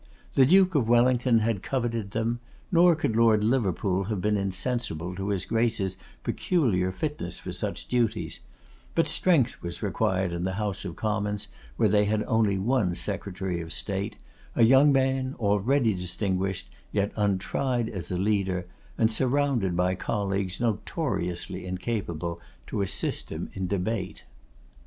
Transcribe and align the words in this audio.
The 0.33 0.47
Duke 0.47 0.73
of 0.73 0.89
Wellington 0.89 1.37
had 1.41 1.61
coveted 1.61 2.09
them, 2.09 2.39
nor 2.71 2.95
could 2.95 3.15
Lord 3.15 3.43
Liverpool 3.43 4.05
have 4.05 4.19
been 4.19 4.35
insensible 4.35 5.15
to 5.15 5.27
his 5.29 5.45
Grace's 5.45 5.95
peculiar 6.23 6.91
fitness 6.91 7.37
for 7.37 7.51
such 7.51 7.87
duties; 7.87 8.39
but 8.95 9.07
strength 9.07 9.61
was 9.61 9.83
required 9.83 10.31
in 10.33 10.43
the 10.43 10.53
House 10.57 10.85
of 10.85 10.95
Commons, 10.95 11.49
where 11.77 11.87
they 11.87 12.05
had 12.05 12.23
only 12.23 12.57
one 12.57 12.95
Secretary 12.95 13.61
of 13.61 13.71
State, 13.71 14.15
a 14.55 14.63
young 14.63 14.91
man 14.91 15.35
already 15.39 15.93
distinguished, 15.93 16.73
yet 16.91 17.11
untried 17.15 17.87
as 17.87 18.09
a 18.09 18.17
leader, 18.17 18.65
and 18.97 19.11
surrounded 19.11 19.77
by 19.77 19.93
colleagues 19.93 20.59
notoriously 20.59 21.63
incapable 21.63 22.41
to 22.65 22.81
assist 22.81 23.29
him 23.31 23.51
in 23.53 23.67
debate. 23.67 24.23